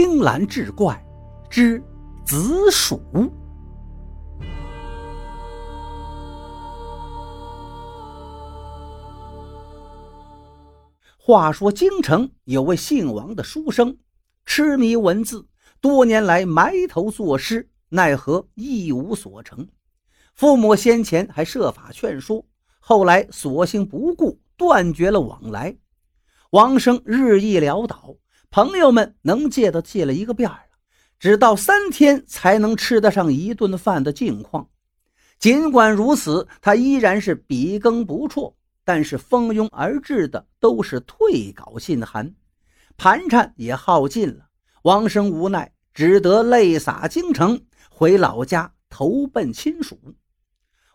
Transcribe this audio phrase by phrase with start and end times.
[0.00, 1.04] 青蓝志怪
[1.50, 1.82] 之
[2.24, 3.02] 紫薯。
[11.18, 13.98] 话说京城有位姓王的书生，
[14.46, 15.44] 痴迷文字，
[15.80, 19.66] 多年来埋头作诗，奈何一无所成。
[20.36, 22.46] 父母先前还设法劝说，
[22.78, 25.76] 后来索性不顾，断绝了往来。
[26.50, 28.14] 王生日益潦倒。
[28.50, 30.58] 朋友们能借的借了一个遍了，
[31.18, 34.68] 只到三天才能吃得上一顿饭的境况。
[35.38, 42.34] 尽管如此，他依然是笔耕不辍，但是蜂拥而至的都是退稿信函，
[42.96, 44.46] 盘缠也耗尽了。
[44.82, 47.60] 王生无奈，只得泪洒京城，
[47.90, 50.14] 回老家投奔亲属。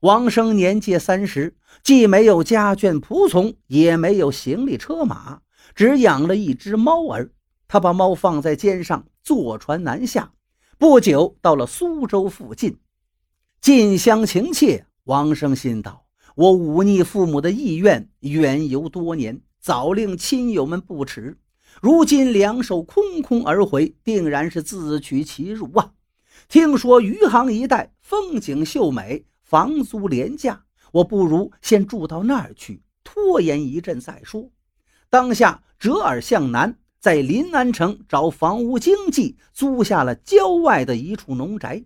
[0.00, 5.40] 王生年届三十，既没有家眷仆从，也没有行李车马，
[5.74, 7.30] 只养了一只猫儿。
[7.72, 10.32] 他把猫放在肩上，坐船南下。
[10.76, 12.80] 不久，到了苏州附近，
[13.60, 14.86] 近乡情怯。
[15.04, 16.04] 王生心道
[16.34, 21.38] ：“我忤逆父母的意愿，远游多年，早令亲友们不齿。
[21.80, 25.92] 如今两手空空而回，定然是自取其辱啊！
[26.48, 34.50] 听说余杭一带风景秀美，房租廉价，我不如先住到那儿去，拖延一阵再说。”
[35.08, 36.76] 当下折耳向南。
[37.00, 41.82] 在临安城找房屋经济，租下了郊外的一处农宅。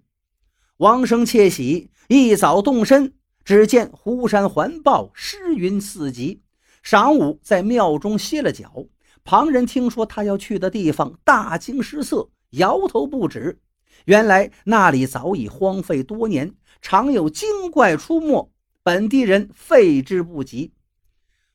[0.78, 3.14] 王生窃喜，一早动身。
[3.44, 6.42] 只见湖山环抱，湿云四集。
[6.84, 8.84] 晌午在庙中歇了脚。
[9.22, 13.60] 旁人听说他要去的地方，大惊失色，摇头不止。
[14.06, 18.50] 原来那里早已荒废多年，常有精怪出没，
[18.82, 20.72] 本地人废之不及。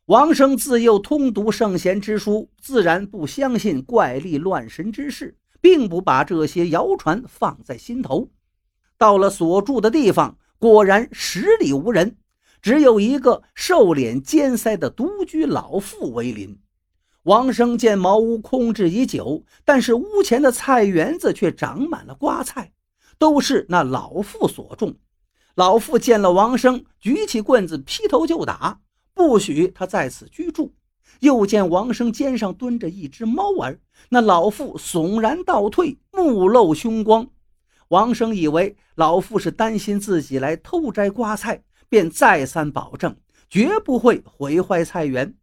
[0.10, 8.28] 王生自幼通读圣贤之书，自然不相信怪力乱神之事，并不把这些谣传放在心头。
[8.98, 12.18] 到了所住的地方，果然十里无人，
[12.60, 16.58] 只有一个瘦脸尖腮的独居老妇为邻。
[17.22, 22.72] 王生见茅屋空置已久，但是屋前的菜园子却长满了瓜菜，
[23.20, 24.96] 都是那老妇所种。
[25.54, 28.80] 老妇见了王生，举起棍子劈头就打。
[29.20, 30.74] 不许他在此居住。
[31.20, 37.28] 又见王生肩上蹲着一只猫儿，那老妇悚然倒退，目露凶光。
[37.90, 43.14] 王生以为老妇是担心自己来偷摘瓜菜，便再三保证
[43.50, 45.36] 绝不会毁坏菜园。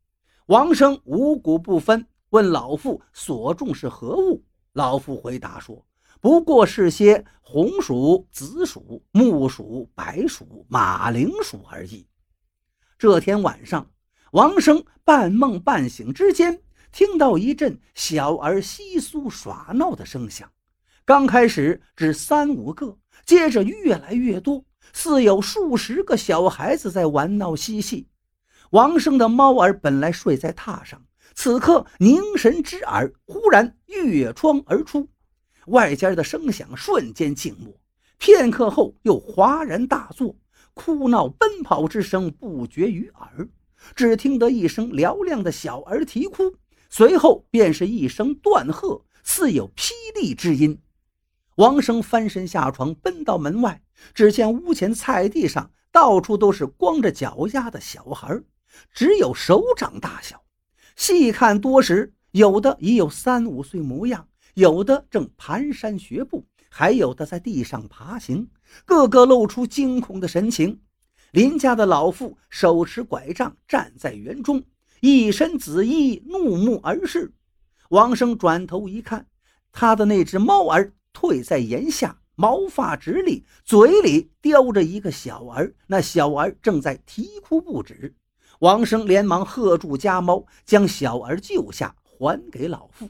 [0.46, 4.42] 王生五谷不分，问老妇所种是何物。
[4.72, 5.84] 老妇回答说
[6.22, 12.06] ：“不过是些红薯、紫薯、木薯、白薯、马铃薯而已。”
[12.98, 13.90] 这天晚上，
[14.32, 20.50] 王生半梦半醒之间，听到一阵小儿窸窣耍闹的声响。
[21.04, 22.96] 刚开始只三五个，
[23.26, 24.64] 接着越来越多，
[24.94, 28.08] 似有数十个小孩子在玩闹嬉戏。
[28.70, 31.04] 王生的猫儿本来睡在榻上，
[31.34, 35.06] 此刻凝神之耳，忽然越窗而出，
[35.66, 37.78] 外间的声响瞬间静默，
[38.16, 40.34] 片刻后又哗然大作。
[40.76, 43.48] 哭闹奔跑之声不绝于耳，
[43.94, 46.54] 只听得一声嘹亮的小儿啼哭，
[46.90, 50.78] 随后便是一声断喝，似有霹雳之音。
[51.56, 53.80] 王生翻身下床，奔到门外，
[54.12, 58.38] 只见屋前菜地上到处都是光着脚丫的小孩，
[58.92, 60.44] 只有手掌大小。
[60.94, 66.44] 细看多时，有的已有三五岁模样，有的正蹒跚学步。
[66.68, 68.48] 还有的在地上爬行，
[68.84, 70.80] 个个露出惊恐的神情。
[71.32, 74.62] 林家的老妇手持拐杖站在园中，
[75.00, 77.32] 一身紫衣，怒目而视。
[77.90, 79.26] 王生转头一看，
[79.72, 88.14] 他的那只猫儿退在檐下，毛发直立，嘴里叼着一个小儿，那小儿正在啼哭不止。
[88.60, 93.08] 王生连忙喝住家猫，将小儿救下，还给老妇。